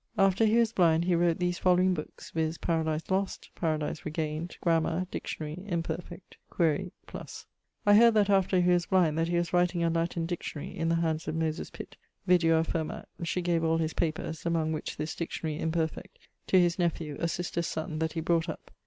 _> 0.01 0.03
After 0.23 0.45
he 0.47 0.57
was 0.57 0.73
blind 0.73 1.05
he 1.05 1.13
wrote 1.13 1.37
these 1.37 1.59
following 1.59 1.93
bookes, 1.93 2.31
viz. 2.31 2.57
Paradise 2.57 3.11
Lost, 3.11 3.51
Paradise 3.53 4.03
Regained, 4.03 4.57
Grammar, 4.59 5.05
Dictionarie 5.11 5.63
(imperfect) 5.71 6.37
quaere 6.49 6.89
+. 7.29 7.85
I 7.85 7.93
heard 7.93 8.15
that 8.15 8.27
after 8.27 8.59
he 8.61 8.71
was 8.71 8.87
blind 8.87 9.15
that 9.19 9.27
he 9.27 9.37
was 9.37 9.53
writing 9.53 9.83
a 9.83 9.91
Latin 9.91 10.25
Dictionary 10.25 10.75
(in 10.75 10.89
the 10.89 10.95
hands 10.95 11.27
of 11.27 11.35
Moyses 11.35 11.69
Pitt). 11.69 11.97
Vidua 12.27 12.63
affirmat 12.65 13.05
she 13.23 13.43
gave 13.43 13.63
all 13.63 13.77
his 13.77 13.93
papers 13.93 14.43
(among 14.43 14.71
which 14.71 14.97
this 14.97 15.13
dictionary, 15.15 15.59
imperfect) 15.59 16.17
to 16.47 16.59
his 16.59 16.79
nephew, 16.79 17.15
a 17.19 17.27
sister's 17.27 17.67
son, 17.67 17.99
that 17.99 18.13
he 18.13 18.21
brought 18.21 18.49
up 18.49 18.71